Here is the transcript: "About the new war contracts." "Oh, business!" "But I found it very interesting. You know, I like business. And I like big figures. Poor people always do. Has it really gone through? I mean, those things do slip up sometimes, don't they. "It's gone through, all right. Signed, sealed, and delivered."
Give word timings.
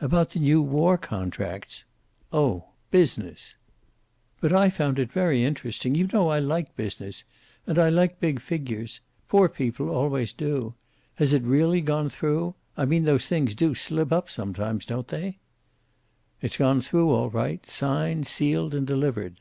"About 0.00 0.30
the 0.30 0.40
new 0.40 0.60
war 0.60 0.98
contracts." 0.98 1.84
"Oh, 2.32 2.64
business!" 2.90 3.54
"But 4.40 4.52
I 4.52 4.70
found 4.70 4.98
it 4.98 5.12
very 5.12 5.44
interesting. 5.44 5.94
You 5.94 6.08
know, 6.12 6.30
I 6.30 6.40
like 6.40 6.74
business. 6.74 7.22
And 7.64 7.78
I 7.78 7.88
like 7.88 8.18
big 8.18 8.40
figures. 8.40 8.98
Poor 9.28 9.48
people 9.48 9.88
always 9.88 10.32
do. 10.32 10.74
Has 11.14 11.32
it 11.32 11.44
really 11.44 11.80
gone 11.80 12.08
through? 12.08 12.56
I 12.76 12.86
mean, 12.86 13.04
those 13.04 13.28
things 13.28 13.54
do 13.54 13.72
slip 13.76 14.10
up 14.10 14.28
sometimes, 14.28 14.84
don't 14.84 15.06
they. 15.06 15.38
"It's 16.42 16.56
gone 16.56 16.80
through, 16.80 17.10
all 17.10 17.30
right. 17.30 17.64
Signed, 17.64 18.26
sealed, 18.26 18.74
and 18.74 18.84
delivered." 18.84 19.38